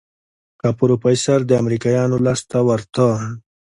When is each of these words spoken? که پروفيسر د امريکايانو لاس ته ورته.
که 0.59 0.67
پروفيسر 0.79 1.39
د 1.45 1.51
امريکايانو 1.61 2.17
لاس 2.25 2.39
ته 2.51 2.59
ورته. 2.67 3.07